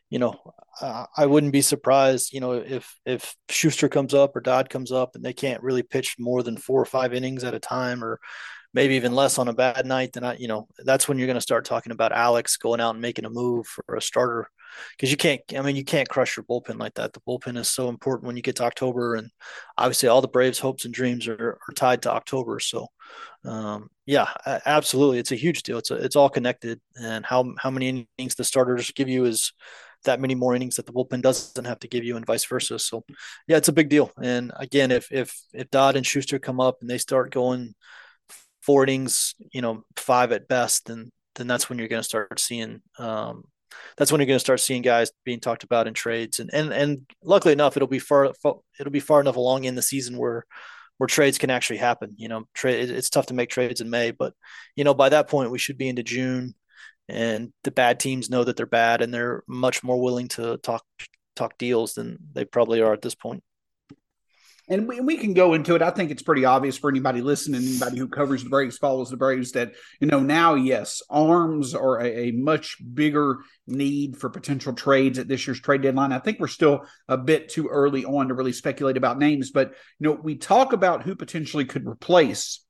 [0.10, 0.40] you know,
[0.82, 4.92] uh, I wouldn't be surprised, you know, if if Schuster comes up or Dodd comes
[4.92, 8.04] up and they can't really pitch more than four or five innings at a time,
[8.04, 8.20] or
[8.74, 11.36] maybe even less on a bad night, then I, you know, that's when you're going
[11.36, 14.50] to start talking about Alex going out and making a move for a starter
[14.92, 15.42] because you can't.
[15.56, 17.14] I mean, you can't crush your bullpen like that.
[17.14, 19.30] The bullpen is so important when you get to October, and
[19.78, 22.60] obviously all the Braves' hopes and dreams are, are tied to October.
[22.60, 22.88] So,
[23.46, 25.78] um, yeah, absolutely, it's a huge deal.
[25.78, 29.54] It's a, it's all connected, and how how many innings the starters give you is
[30.04, 32.80] that many more innings that the bullpen doesn't have to give you, and vice versa.
[32.80, 33.04] So,
[33.48, 34.12] yeah, it's a big deal.
[34.22, 37.76] And again, if if if Dodd and Schuster come up and they start going
[38.62, 42.40] four innings, you know, five at best, then then that's when you're going to start
[42.40, 43.44] seeing um,
[43.98, 46.40] that's when you're going to start seeing guys being talked about in trades.
[46.40, 48.34] And and and luckily enough, it'll be far
[48.80, 50.46] it'll be far enough along in the season where
[50.98, 52.14] where trades can actually happen.
[52.18, 54.34] You know, trade it's tough to make trades in May, but
[54.76, 56.56] you know by that point we should be into June,
[57.08, 60.84] and the bad teams know that they're bad and they're much more willing to talk
[61.36, 63.44] talk deals than they probably are at this point.
[64.70, 65.82] And we, we can go into it.
[65.82, 69.16] I think it's pretty obvious for anybody listening, anybody who covers the Braves, follows the
[69.16, 74.74] Braves, that, you know, now, yes, arms are a, a, much bigger need for potential
[74.74, 76.12] trades at this year's trade deadline.
[76.12, 79.74] I think we're still a bit too early on to really speculate about names, but,
[80.00, 82.62] you know, we talk about who potentially could replace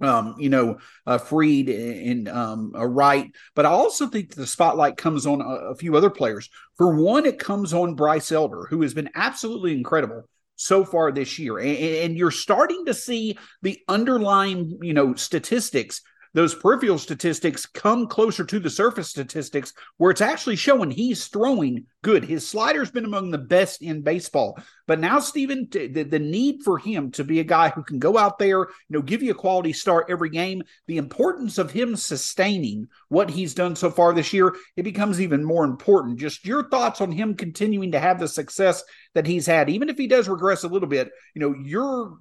[0.00, 3.30] um, you know, uh, Fried and um, a Wright.
[3.54, 6.50] But I also think the spotlight comes on a, a, few other players.
[6.76, 11.38] For one, it comes on Bryce Elder, who has been absolutely incredible so far this
[11.38, 11.58] year.
[11.58, 16.02] And, and you're starting to see the underlying, you know, statistics
[16.36, 21.86] those peripheral statistics come closer to the surface statistics where it's actually showing he's throwing
[22.02, 22.26] good.
[22.26, 24.58] His slider's been among the best in baseball.
[24.86, 28.18] But now, Stephen, the, the need for him to be a guy who can go
[28.18, 31.96] out there, you know, give you a quality start every game, the importance of him
[31.96, 36.18] sustaining what he's done so far this year, it becomes even more important.
[36.18, 39.96] Just your thoughts on him continuing to have the success that he's had, even if
[39.96, 42.18] he does regress a little bit, you know, your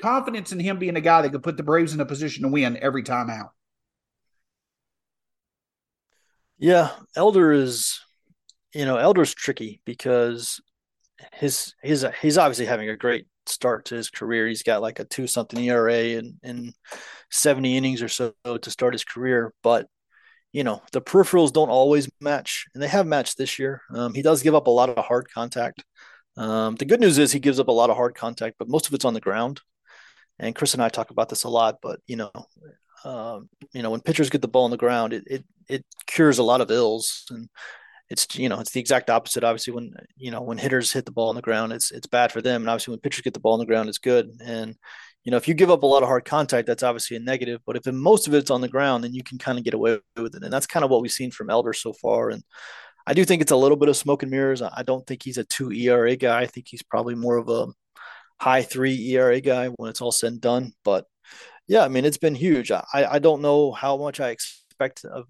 [0.00, 2.48] confidence in him being a guy that could put the Braves in a position to
[2.48, 3.50] win every time out.
[6.58, 8.00] Yeah, Elder is,
[8.74, 10.60] you know, Elder's tricky because
[11.32, 14.46] his he's he's obviously having a great start to his career.
[14.46, 16.72] He's got like a two something ERA and in
[17.30, 19.86] 70 innings or so to start his career, but
[20.52, 23.82] you know the peripherals don't always match, and they have matched this year.
[23.94, 25.84] Um, he does give up a lot of hard contact.
[26.36, 28.88] Um, the good news is he gives up a lot of hard contact, but most
[28.88, 29.60] of it's on the ground
[30.38, 32.30] and Chris and I talk about this a lot, but you know,
[33.04, 36.38] um, you know, when pitchers get the ball on the ground, it, it it cures
[36.38, 37.48] a lot of ills, and
[38.10, 39.44] it's you know it's the exact opposite.
[39.44, 42.32] Obviously, when you know when hitters hit the ball on the ground, it's it's bad
[42.32, 44.30] for them, and obviously when pitchers get the ball on the ground, it's good.
[44.44, 44.76] And
[45.24, 47.60] you know, if you give up a lot of hard contact, that's obviously a negative.
[47.66, 49.98] But if most of it's on the ground, then you can kind of get away
[50.16, 52.30] with it, and that's kind of what we've seen from Elder so far.
[52.30, 52.42] And
[53.06, 54.62] I do think it's a little bit of smoke and mirrors.
[54.62, 56.40] I don't think he's a two ERA guy.
[56.40, 57.68] I think he's probably more of a
[58.40, 60.72] high three ERA guy when it's all said and done.
[60.84, 61.04] But
[61.66, 62.70] yeah, I mean, it's been huge.
[62.70, 65.26] I, I don't know how much I expect of,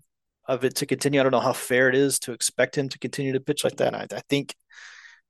[0.46, 1.20] of it to continue.
[1.20, 3.76] I don't know how fair it is to expect him to continue to pitch like
[3.76, 3.94] that.
[3.94, 4.54] I, I think,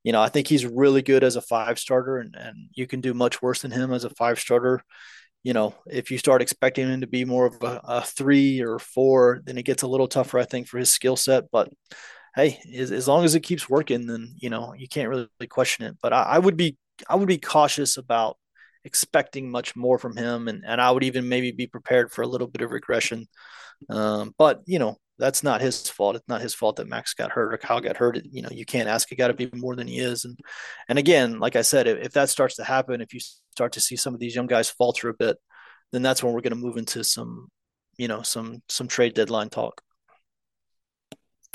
[0.04, 3.00] you know, I think he's really good as a five starter and, and you can
[3.00, 4.82] do much worse than him as a five starter.
[5.44, 8.78] You know, if you start expecting him to be more of a, a three or
[8.78, 11.44] four, then it gets a little tougher, I think, for his skill set.
[11.50, 11.70] But
[12.34, 15.86] hey, as, as long as it keeps working, then, you know, you can't really question
[15.86, 15.96] it.
[16.02, 16.76] But I, I would be
[17.08, 18.36] I would be cautious about
[18.84, 22.26] expecting much more from him, and and I would even maybe be prepared for a
[22.26, 23.26] little bit of regression.
[23.90, 26.16] Um, but you know that's not his fault.
[26.16, 28.20] It's not his fault that Max got hurt or Kyle got hurt.
[28.24, 30.38] You know you can't ask a guy to be more than he is, and
[30.88, 33.20] and again, like I said, if, if that starts to happen, if you
[33.52, 35.36] start to see some of these young guys falter a bit,
[35.92, 37.48] then that's when we're going to move into some
[37.98, 39.82] you know some some trade deadline talk.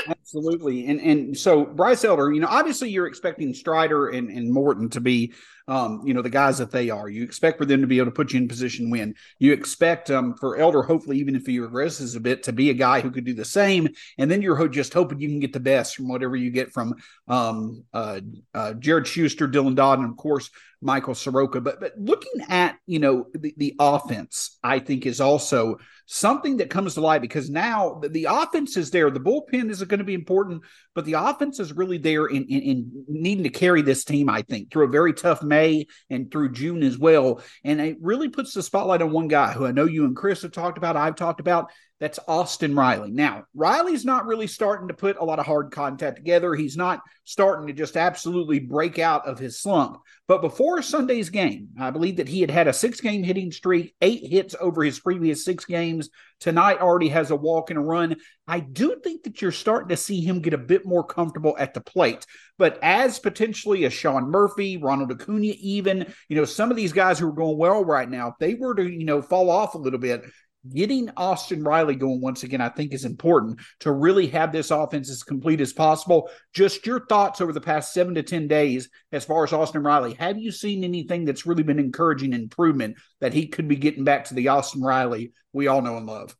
[0.07, 0.87] Absolutely.
[0.87, 5.01] And and so Bryce Elder, you know, obviously you're expecting Strider and, and Morton to
[5.01, 5.33] be
[5.67, 7.07] um, you know, the guys that they are.
[7.07, 9.15] You expect for them to be able to put you in position win.
[9.39, 12.73] You expect um for Elder, hopefully, even if he regresses a bit, to be a
[12.73, 13.87] guy who could do the same.
[14.17, 16.95] And then you're just hoping you can get the best from whatever you get from
[17.27, 18.19] um uh,
[18.53, 20.49] uh Jared Schuster, Dylan Dodd, and of course
[20.81, 21.61] Michael Soroka.
[21.61, 26.69] But but looking at you know the, the offense, I think is also something that
[26.69, 29.09] comes to light because now the, the offense is there.
[29.09, 30.63] The bullpen is going to be important,
[30.93, 34.29] but the offense is really there in, in, in needing to carry this team.
[34.29, 38.29] I think through a very tough May and through June as well, and it really
[38.29, 40.97] puts the spotlight on one guy who I know you and Chris have talked about.
[40.97, 41.71] I've talked about
[42.03, 43.11] that's Austin Riley.
[43.11, 46.53] Now, Riley's not really starting to put a lot of hard contact together.
[46.53, 49.99] He's not starting to just absolutely break out of his slump.
[50.27, 53.95] But before Sunday's game, I believe that he had had a six game hitting streak,
[54.01, 56.09] eight hits over his previous six games.
[56.41, 58.17] Tonight already has a walk and a run.
[58.45, 61.73] I do think that you're starting to see him get a bit more comfortable at
[61.73, 62.25] the plate.
[62.57, 67.17] But as potentially a Sean Murphy, Ronald Acuna, even, you know, some of these guys
[67.17, 69.77] who are going well right now, if they were to, you know, fall off a
[69.77, 70.25] little bit,
[70.71, 75.09] getting Austin Riley going once again, I think is important to really have this offense
[75.09, 76.29] as complete as possible.
[76.53, 80.13] Just your thoughts over the past seven to 10 days as far as Austin Riley.
[80.15, 84.25] Have you seen anything that's really been encouraging improvement that he could be getting back
[84.25, 86.35] to the Austin Riley we all know and love?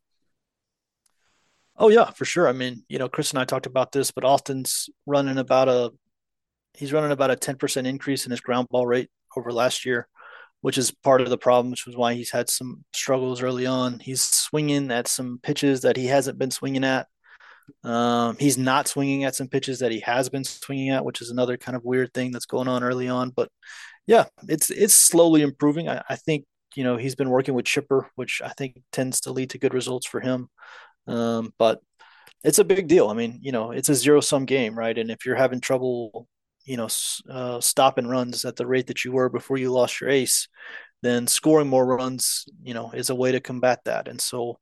[1.76, 2.48] Oh, yeah, for sure.
[2.48, 5.92] I mean, you know, Chris and I talked about this, but Austin's running about a
[6.76, 10.08] he's running about a 10% increase in his ground ball rate over last year
[10.64, 14.00] which is part of the problem, which was why he's had some struggles early on.
[14.00, 17.08] He's swinging at some pitches that he hasn't been swinging at.
[17.84, 21.30] Um, he's not swinging at some pitches that he has been swinging at, which is
[21.30, 23.32] another kind of weird thing that's going on early on.
[23.32, 23.50] But
[24.08, 25.90] yeah, it's it's slowly improving.
[25.90, 26.46] I, I think
[26.76, 29.74] you know he's been working with Chipper, which I think tends to lead to good
[29.74, 30.48] results for him.
[31.08, 31.82] Um, but
[32.46, 33.10] it's a big deal.
[33.10, 34.98] I mean, you know, it's a zero sum game, right?
[34.98, 36.30] And if you're having trouble
[36.66, 36.88] you know,
[37.30, 40.48] uh, stopping runs at the rate that you were before you lost your ace,
[41.02, 44.08] then scoring more runs, you know, is a way to combat that.
[44.08, 44.60] And so,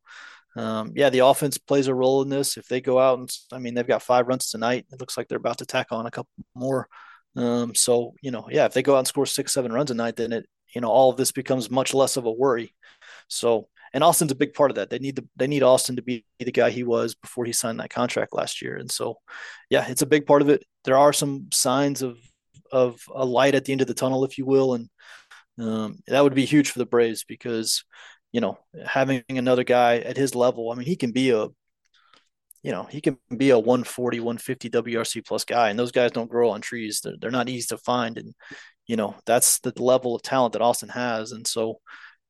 [0.55, 2.57] um, yeah, the offense plays a role in this.
[2.57, 4.85] If they go out and, I mean, they've got five runs tonight.
[4.91, 6.87] It looks like they're about to tack on a couple more.
[7.35, 9.93] Um, so, you know, yeah, if they go out and score six, seven runs a
[9.93, 12.73] night, then it, you know, all of this becomes much less of a worry.
[13.27, 14.89] So, and Austin's a big part of that.
[14.89, 17.79] They need the they need Austin to be the guy he was before he signed
[17.79, 18.77] that contract last year.
[18.77, 19.17] And so,
[19.69, 20.63] yeah, it's a big part of it.
[20.85, 22.17] There are some signs of
[22.71, 24.89] of a light at the end of the tunnel, if you will, and
[25.59, 27.83] um, that would be huge for the Braves because
[28.31, 30.71] you know having another guy at his level.
[30.71, 31.47] I mean, he can be a
[32.63, 36.29] you know he can be a 140 150 wrc plus guy and those guys don't
[36.29, 38.33] grow on trees they're, they're not easy to find and
[38.87, 41.79] you know that's the level of talent that austin has and so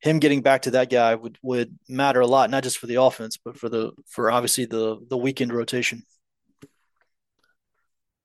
[0.01, 3.01] him getting back to that guy would would matter a lot, not just for the
[3.01, 6.03] offense, but for the for obviously the the weekend rotation.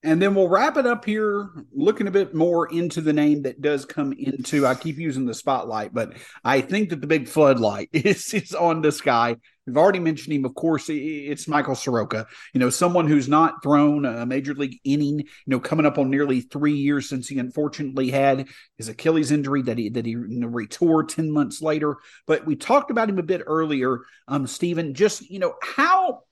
[0.02, 3.60] And then we'll wrap it up here, looking a bit more into the name that
[3.60, 4.66] does come into.
[4.66, 6.12] I keep using the spotlight, but
[6.44, 9.36] I think that the big floodlight is, is on this guy.
[9.66, 10.86] We've already mentioned him, of course.
[10.88, 12.26] It's Michael Soroka.
[12.54, 15.18] You know, someone who's not thrown a major league inning.
[15.18, 18.46] You know, coming up on nearly three years since he unfortunately had
[18.78, 21.96] his Achilles injury that he that he you know, retore ten months later.
[22.28, 24.94] But we talked about him a bit earlier, um, Stephen.
[24.94, 26.22] Just you know how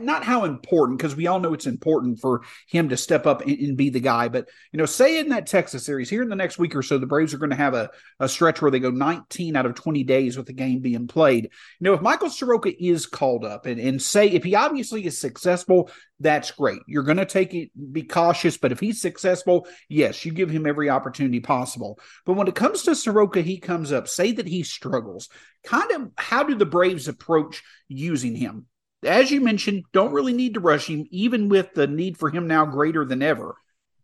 [0.00, 3.58] not how important because we all know it's important for him to step up and,
[3.58, 6.36] and, be the guy but you know say in that texas series here in the
[6.36, 8.78] next week or so the braves are going to have a, a stretch where they
[8.78, 11.44] go 19 out of 20 days with the game being played.
[11.44, 11.50] You
[11.80, 15.90] know if michael soroka is called up and, and say if he obviously is successful
[16.20, 16.80] that's great.
[16.86, 20.66] You're going to take it be cautious but if he's successful yes you give him
[20.66, 21.98] every opportunity possible.
[22.26, 25.28] But when it comes to soroka he comes up say that he struggles
[25.64, 28.66] kind of how do the braves approach using him
[29.04, 32.46] as you mentioned, don't really need to rush him, even with the need for him
[32.46, 33.56] now greater than ever.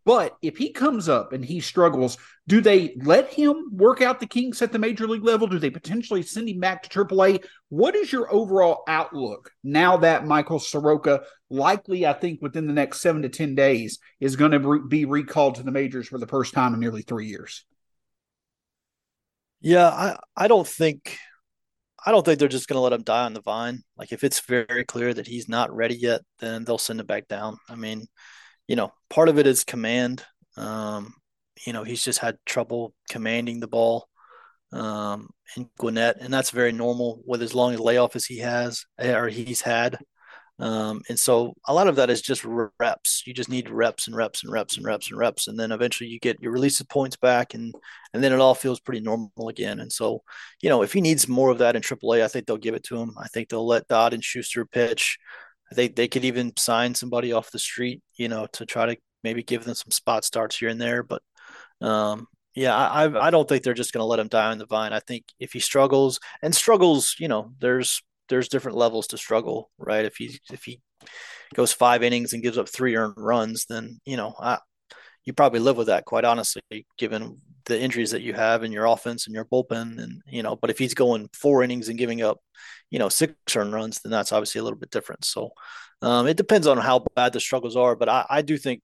[0.05, 2.17] But if he comes up and he struggles,
[2.49, 5.47] do they let him work out the kinks at the major league level?
[5.47, 7.45] Do they potentially send him back to AAA?
[7.69, 13.03] What is your overall outlook now that Michael Soroka, likely, I think, within the next
[13.03, 16.55] seven to 10 days, is going to be recalled to the majors for the first
[16.55, 17.65] time in nearly three years?
[19.61, 21.19] Yeah, I, I don't think
[22.05, 23.83] I don't think they're just going to let him die on the vine.
[23.97, 27.29] Like if it's very clear that he's not ready yet, then they'll send him back
[27.29, 27.59] down.
[27.69, 28.07] I mean,
[28.69, 30.25] you know, part of it is command.
[30.57, 31.15] Um,
[31.67, 34.09] you know, he's just had trouble commanding the ball
[34.73, 38.85] um, in Gwinnett, and that's very normal with as long as layoff as he has
[38.99, 39.99] or he's had.
[40.61, 42.45] Um, and so a lot of that is just
[42.79, 43.23] reps.
[43.27, 46.11] You just need reps and reps and reps and reps and reps, and then eventually
[46.11, 47.75] you get your release of points back, and
[48.13, 49.81] and then it all feels pretty normal again.
[49.81, 50.23] And so,
[50.61, 52.85] you know, if he needs more of that in AAA, I think they'll give it
[52.85, 53.15] to him.
[53.19, 55.19] I think they'll let Dodd and Shuster pitch.
[55.73, 58.97] I think they could even sign somebody off the street, you know, to try to
[59.25, 61.03] maybe give them some spot starts here and there.
[61.03, 61.23] But
[61.81, 64.67] um, yeah, I I don't think they're just going to let him die on the
[64.67, 64.93] vine.
[64.93, 69.71] I think if he struggles and struggles, you know, there's there's different levels to struggle,
[69.77, 70.07] right?
[70.07, 70.81] If he if he
[71.55, 74.59] goes five innings and gives up three earned runs, then you know I,
[75.25, 76.63] you probably live with that, quite honestly,
[76.97, 80.57] given the injuries that you have in your offense and your bullpen, and you know.
[80.57, 82.39] But if he's going four innings and giving up,
[82.91, 85.25] you know, six earned runs, then that's obviously a little bit different.
[85.25, 85.51] So
[86.01, 88.83] um, it depends on how bad the struggles are, but I, I do think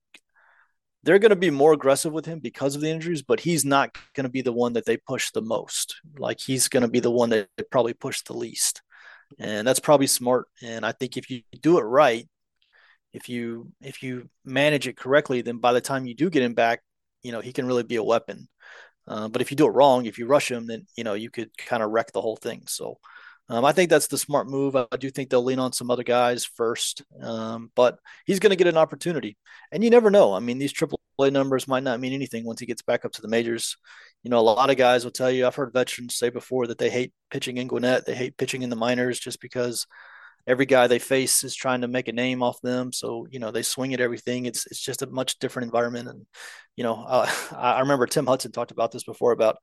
[1.03, 3.97] they're going to be more aggressive with him because of the injuries, but he's not
[4.15, 5.95] going to be the one that they push the most.
[6.19, 8.83] Like he's going to be the one that they probably push the least
[9.39, 10.47] and that's probably smart.
[10.63, 12.29] And I think if you do it right,
[13.13, 16.55] if you if you manage it correctly, then by the time you do get him
[16.55, 16.83] back,
[17.23, 18.49] you know he can really be a weapon.
[19.09, 21.31] Uh, but if you do it wrong, if you rush him, then you know you
[21.31, 22.63] could kind of wreck the whole thing.
[22.67, 22.99] So
[23.49, 24.75] um, I think that's the smart move.
[24.75, 28.57] I do think they'll lean on some other guys first, um, but he's going to
[28.57, 29.37] get an opportunity,
[29.71, 30.35] and you never know.
[30.35, 33.23] I mean, these AAA numbers might not mean anything once he gets back up to
[33.23, 33.77] the majors.
[34.27, 35.47] You know, a lot of guys will tell you.
[35.47, 38.71] I've heard veterans say before that they hate pitching in Gwinnett, they hate pitching in
[38.71, 39.87] the minors, just because
[40.49, 42.93] every guy they face is trying to make a name off them.
[42.93, 44.47] So you know, they swing at everything.
[44.47, 46.27] It's it's just a much different environment, and
[46.75, 49.59] you know, uh, I remember Tim Hudson talked about this before about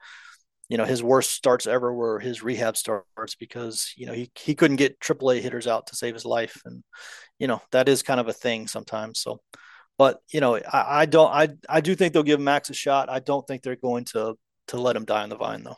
[0.70, 4.56] you know his worst starts ever were his rehab starts because you know he he
[4.56, 6.86] couldn't get AAA hitters out to save his life, and
[7.38, 9.20] you know that is kind of a thing sometimes.
[9.20, 9.42] So,
[9.98, 13.10] but you know I, I don't I I do think they'll give Max a shot.
[13.10, 15.78] I don't think they're going to to let him die on the vine though,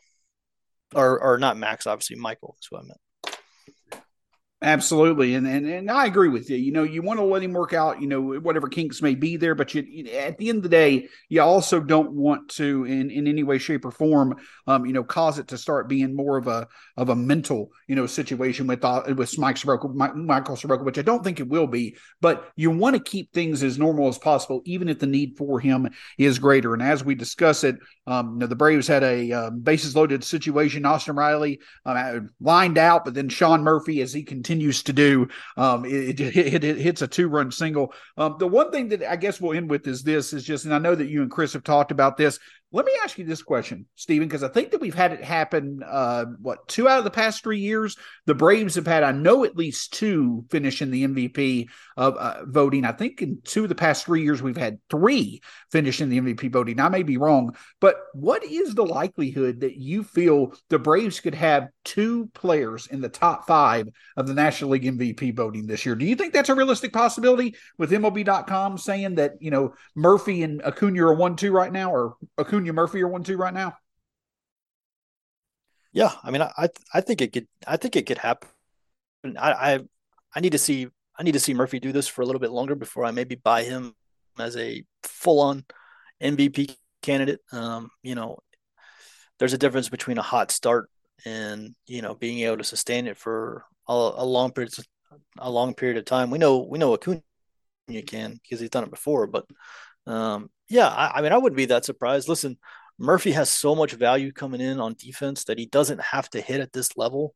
[0.94, 3.00] or or not Max obviously Michael is what I meant.
[4.62, 6.56] Absolutely, and, and and I agree with you.
[6.56, 8.02] You know, you want to let him work out.
[8.02, 10.70] You know, whatever kinks may be there, but you, you at the end of the
[10.70, 14.94] day, you also don't want to, in in any way, shape, or form, um, you
[14.94, 18.66] know, cause it to start being more of a of a mental, you know, situation
[18.66, 21.98] with uh, with Mike Soroka, Michael Soroka, which I don't think it will be.
[22.22, 25.60] But you want to keep things as normal as possible, even if the need for
[25.60, 26.74] him is greater.
[26.74, 27.76] And as we discuss it,
[28.08, 30.86] um, you know, the Braves had a um, bases loaded situation.
[30.86, 35.28] Austin Riley um, lined out, but then Sean Murphy, as he continues to do,
[35.58, 37.92] um, it, it, it, it, hits a two run single.
[38.16, 40.74] Um, the one thing that I guess we'll end with is this: is just, and
[40.74, 42.38] I know that you and Chris have talked about this.
[42.72, 45.82] Let me ask you this question, Stephen, because I think that we've had it happen.
[45.84, 49.46] Uh, what two out of the past three years, the Braves have had, I know,
[49.46, 52.86] at least two finish in the MVP of uh, voting.
[52.86, 55.42] I think in two of the past three years, we've had three
[55.72, 56.80] finish in the MVP voting.
[56.80, 61.36] I may be wrong, but what is the likelihood that you feel the Braves could
[61.36, 65.96] have two players in the top five of the National League MVP voting this year?
[65.96, 67.56] Do you think that's a realistic possibility?
[67.78, 72.18] With MLB.com saying that you know Murphy and Acuna are one two right now, or
[72.38, 73.78] Acuna Murphy are one two right now?
[75.94, 78.50] Yeah, I mean, I I think it could I think it could happen.
[79.38, 79.80] I I,
[80.36, 82.52] I need to see I need to see Murphy do this for a little bit
[82.52, 83.96] longer before I maybe buy him
[84.38, 85.64] as a full on
[86.22, 87.40] MVP candidate.
[87.52, 88.40] Um, you know,
[89.40, 90.90] there's a difference between a hot start
[91.26, 94.74] and you know being able to sustain it for a, a long period
[95.40, 96.30] a long period of time.
[96.30, 97.22] We know we know Acuna
[98.06, 99.46] can because he's done it before, but
[100.08, 102.28] um, yeah, I, I mean, I wouldn't be that surprised.
[102.28, 102.58] Listen,
[102.98, 106.62] Murphy has so much value coming in on defense that he doesn't have to hit
[106.62, 107.36] at this level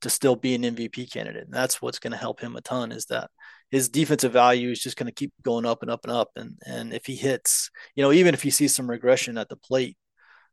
[0.00, 1.44] to still be an MVP candidate.
[1.44, 3.30] And that's what's going to help him a ton is that
[3.70, 6.30] his defensive value is just going to keep going up and up and up.
[6.36, 9.56] And and if he hits, you know, even if he sees some regression at the
[9.56, 9.96] plate,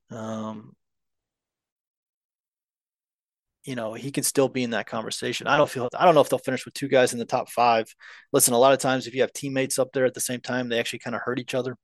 [0.09, 0.73] um,
[3.65, 5.47] you know, he can still be in that conversation.
[5.47, 7.49] I don't feel I don't know if they'll finish with two guys in the top
[7.49, 7.87] five.
[8.31, 10.69] Listen, a lot of times if you have teammates up there at the same time,
[10.69, 11.75] they actually kind of hurt each other.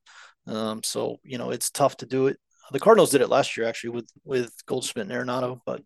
[0.48, 2.38] Um, so you know, it's tough to do it.
[2.72, 5.82] The Cardinals did it last year actually with with Goldschmidt and Arenado, but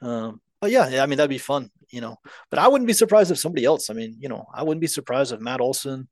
[0.00, 2.16] um, but yeah, I mean that'd be fun, you know.
[2.48, 3.90] But I wouldn't be surprised if somebody else.
[3.90, 6.08] I mean, you know, I wouldn't be surprised if Matt Olson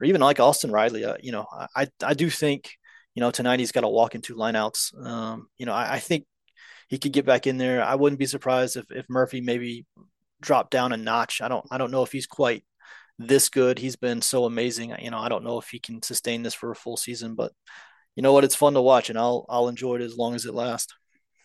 [0.00, 1.04] or even like Austin Riley.
[1.04, 2.72] Uh, you know, I I do think
[3.14, 4.94] you know tonight he's got to walk in two lineouts.
[5.02, 6.26] Um, you know, I, I think
[6.88, 7.82] he could get back in there.
[7.82, 9.86] I wouldn't be surprised if, if Murphy maybe
[10.40, 11.40] dropped down a notch.
[11.40, 12.64] I don't I don't know if he's quite
[13.18, 13.78] this good.
[13.78, 14.94] He's been so amazing.
[15.00, 17.52] You know, I don't know if he can sustain this for a full season, but
[18.14, 18.44] you know what?
[18.44, 20.94] It's fun to watch, and I'll I'll enjoy it as long as it lasts.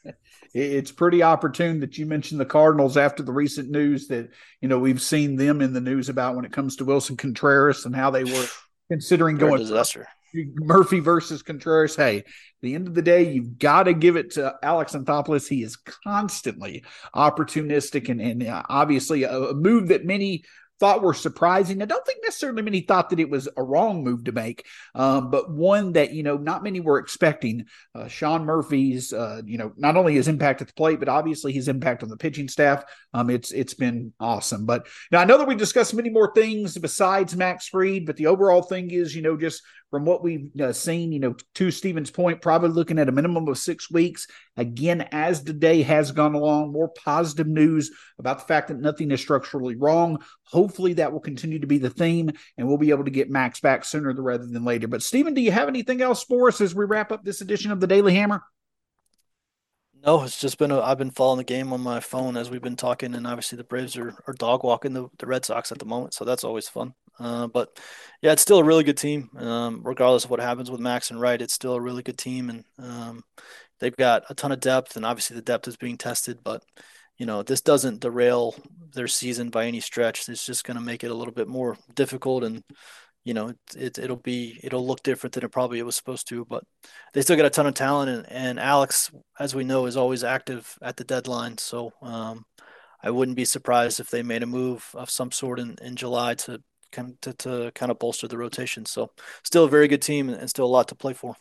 [0.54, 4.80] It's pretty opportune that you mentioned the Cardinals after the recent news that you know
[4.80, 8.12] we've seen them in the news about when it comes to Willson Contreras and how
[8.12, 8.48] they were
[8.92, 10.10] considering going disaster.
[10.34, 11.96] Murphy versus Contreras.
[11.96, 12.24] Hey,
[12.62, 15.48] the end of the day, you've got to give it to Alex Anthopoulos.
[15.48, 16.84] He is constantly
[17.16, 20.44] opportunistic and, and uh, obviously a, a, move that many
[20.82, 21.80] thought were surprising.
[21.80, 24.66] I don't think necessarily many thought that it was a wrong move to make,
[24.96, 27.66] um, but one that you know not many were expecting.
[27.94, 31.54] Uh, Sean Murphy's, uh, you know, not only his impact at the plate, but obviously
[31.54, 32.84] his impact on the pitching staff.
[33.14, 34.66] Um, it's it's been awesome.
[34.66, 38.26] But now I know that we discussed many more things besides Max Fried, but the
[38.26, 39.62] overall thing is, you know, just
[39.92, 43.48] from what we've uh, seen, you know, to Stephen's point, probably looking at a minimum
[43.50, 44.26] of six weeks.
[44.56, 49.12] Again, as the day has gone along, more positive news about the fact that nothing
[49.12, 50.24] is structurally wrong.
[50.44, 53.60] Hopefully, that will continue to be the theme, and we'll be able to get Max
[53.60, 54.88] back sooner rather than later.
[54.88, 57.72] But, Stephen, do you have anything else for us as we wrap up this edition
[57.72, 58.42] of the Daily Hammer?
[60.04, 62.62] No, it's just been a, I've been following the game on my phone as we've
[62.62, 65.80] been talking, and obviously the Braves are, are dog walking the, the Red Sox at
[65.80, 66.96] the moment, so that's always fun.
[67.20, 67.80] Uh, but
[68.22, 69.30] yeah, it's still a really good team.
[69.38, 72.49] Um, regardless of what happens with Max and Wright, it's still a really good team,
[72.49, 73.24] and um,
[73.80, 76.39] they've got a ton of depth, and obviously the depth is being tested.
[76.43, 76.64] But
[77.18, 78.55] you know, this doesn't derail
[78.93, 80.28] their season by any stretch.
[80.28, 82.64] It's just going to make it a little bit more difficult, and
[83.24, 86.28] you know, it, it will be it'll look different than it probably it was supposed
[86.30, 86.45] to.
[86.45, 86.64] But
[87.14, 90.24] they still got a ton of talent, and, and Alex, as we know, is always
[90.24, 91.57] active at the deadline.
[91.57, 92.45] So um,
[93.03, 96.36] I wouldn't be surprised if they made a move of some sort in, in July
[96.36, 96.62] to
[96.92, 98.86] kind to, to kind of bolster the rotation.
[98.86, 99.12] So
[99.44, 101.36] still a very good team and still a lot to play for.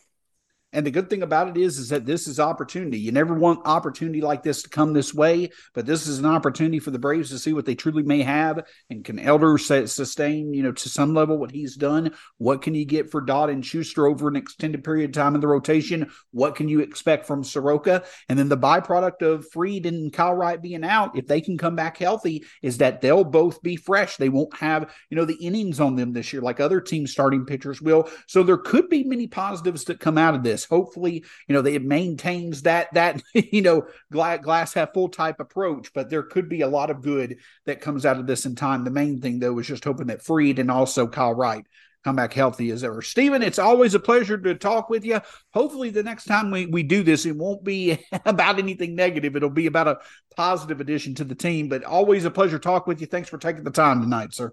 [0.73, 2.99] And the good thing about it is, is that this is opportunity.
[2.99, 6.79] You never want opportunity like this to come this way, but this is an opportunity
[6.79, 8.65] for the Braves to see what they truly may have.
[8.89, 12.15] And can Elder sustain, you know, to some level what he's done?
[12.39, 15.41] What can you get for Dodd and Shuster over an extended period of time in
[15.41, 16.11] the rotation?
[16.31, 18.05] What can you expect from Soroka?
[18.29, 21.75] And then the byproduct of Fried and Kyle Wright being out, if they can come
[21.75, 24.17] back healthy, is that they'll both be fresh.
[24.17, 27.45] They won't have, you know, the innings on them this year like other team starting
[27.45, 28.09] pitchers will.
[28.29, 30.60] So there could be many positives that come out of this.
[30.61, 30.69] This.
[30.69, 35.93] Hopefully, you know, it maintains that that you know glass, half full type approach.
[35.93, 38.85] But there could be a lot of good that comes out of this in time.
[38.85, 41.65] The main thing though is just hoping that Fried and also Kyle Wright
[42.03, 43.03] come back healthy as ever.
[43.03, 45.21] Stephen, it's always a pleasure to talk with you.
[45.53, 49.37] Hopefully, the next time we, we do this, it won't be about anything negative.
[49.37, 49.99] It'll be about a
[50.35, 51.69] positive addition to the team.
[51.69, 53.07] But always a pleasure to talk with you.
[53.07, 54.53] Thanks for taking the time tonight, sir.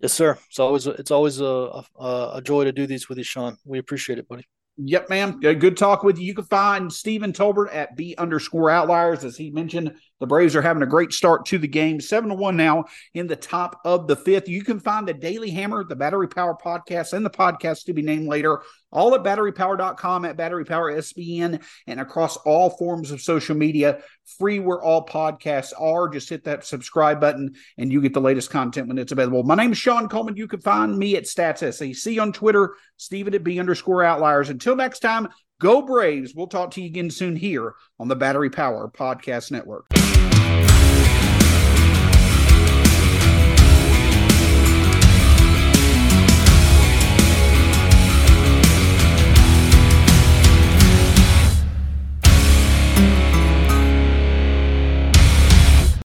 [0.00, 0.36] Yes, sir.
[0.48, 3.56] It's always it's always a, a, a joy to do these with you, Shawn.
[3.64, 4.46] We appreciate it, buddy.
[4.78, 5.40] Yep, ma'am.
[5.40, 6.24] Good talk with you.
[6.24, 9.22] You can find Stephen Tolbert at B underscore outliers.
[9.22, 12.00] As he mentioned, the Braves are having a great start to the game.
[12.00, 14.48] Seven to one now in the top of the fifth.
[14.48, 18.02] You can find the Daily Hammer, the Battery Power podcast, and the podcast to be
[18.02, 18.62] named later,
[18.92, 24.00] all at batterypower.com, at Battery Power SBN, and across all forms of social media.
[24.38, 26.08] Free where all podcasts are.
[26.08, 29.42] Just hit that subscribe button and you get the latest content when it's available.
[29.42, 30.36] My name is Shawn Coleman.
[30.36, 34.50] You can find me at StatsSAC on Twitter, Stephen at B underscore outliers.
[34.50, 36.32] Until next time, go Braves.
[36.32, 39.86] We'll talk to you again soon here on the Battery Power Podcast Network.